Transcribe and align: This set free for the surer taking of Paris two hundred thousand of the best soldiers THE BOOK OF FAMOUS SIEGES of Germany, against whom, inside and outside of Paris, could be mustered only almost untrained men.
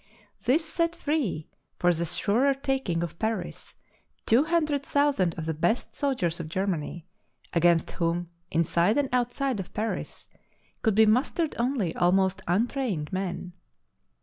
This 0.45 0.65
set 0.67 0.95
free 0.95 1.47
for 1.77 1.93
the 1.93 2.05
surer 2.05 2.55
taking 2.55 3.03
of 3.03 3.19
Paris 3.19 3.75
two 4.25 4.45
hundred 4.45 4.81
thousand 4.83 5.35
of 5.37 5.45
the 5.45 5.53
best 5.53 5.95
soldiers 5.95 6.39
THE 6.39 6.43
BOOK 6.43 6.47
OF 6.47 6.53
FAMOUS 6.53 6.55
SIEGES 6.55 6.61
of 6.73 6.79
Germany, 6.79 7.05
against 7.53 7.91
whom, 7.91 8.29
inside 8.49 8.97
and 8.97 9.09
outside 9.13 9.59
of 9.59 9.71
Paris, 9.75 10.27
could 10.81 10.95
be 10.95 11.05
mustered 11.05 11.53
only 11.59 11.95
almost 11.95 12.41
untrained 12.47 13.13
men. 13.13 13.53